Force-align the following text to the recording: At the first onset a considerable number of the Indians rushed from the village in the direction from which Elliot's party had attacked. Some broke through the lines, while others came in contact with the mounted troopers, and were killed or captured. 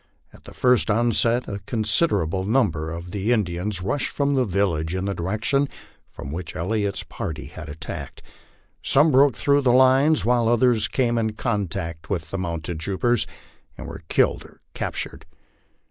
At 0.33 0.45
the 0.45 0.53
first 0.55 0.89
onset 0.89 1.47
a 1.47 1.59
considerable 1.67 2.43
number 2.43 2.89
of 2.89 3.11
the 3.11 3.31
Indians 3.31 3.83
rushed 3.83 4.09
from 4.09 4.33
the 4.33 4.45
village 4.45 4.95
in 4.95 5.05
the 5.05 5.13
direction 5.13 5.67
from 6.09 6.31
which 6.31 6.55
Elliot's 6.55 7.03
party 7.03 7.45
had 7.45 7.69
attacked. 7.69 8.23
Some 8.81 9.11
broke 9.11 9.35
through 9.35 9.61
the 9.61 9.71
lines, 9.71 10.25
while 10.25 10.47
others 10.47 10.87
came 10.87 11.19
in 11.19 11.33
contact 11.33 12.09
with 12.09 12.31
the 12.31 12.39
mounted 12.39 12.79
troopers, 12.79 13.27
and 13.77 13.85
were 13.87 14.01
killed 14.09 14.43
or 14.43 14.61
captured. 14.73 15.27